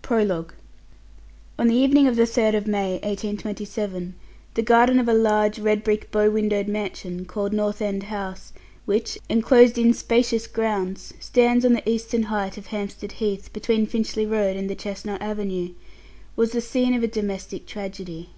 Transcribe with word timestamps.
PROLOGUE. 0.00 0.54
On 1.58 1.68
the 1.68 1.74
evening 1.74 2.06
of 2.08 2.16
May 2.16 2.24
3, 2.24 2.42
1827, 2.54 4.14
the 4.54 4.62
garden 4.62 4.98
of 4.98 5.06
a 5.06 5.12
large 5.12 5.58
red 5.58 5.84
brick 5.84 6.10
bow 6.10 6.30
windowed 6.30 6.66
mansion 6.66 7.26
called 7.26 7.52
North 7.52 7.82
End 7.82 8.04
House, 8.04 8.54
which, 8.86 9.18
enclosed 9.28 9.76
in 9.76 9.92
spacious 9.92 10.46
grounds, 10.46 11.12
stands 11.20 11.62
on 11.66 11.74
the 11.74 11.86
eastern 11.86 12.22
height 12.22 12.56
of 12.56 12.68
Hampstead 12.68 13.12
Heath, 13.12 13.52
between 13.52 13.84
Finchley 13.84 14.24
Road 14.24 14.56
and 14.56 14.70
the 14.70 14.74
Chestnut 14.74 15.20
Avenue, 15.20 15.74
was 16.36 16.52
the 16.52 16.62
scene 16.62 16.94
of 16.94 17.02
a 17.02 17.06
domestic 17.06 17.66
tragedy. 17.66 18.30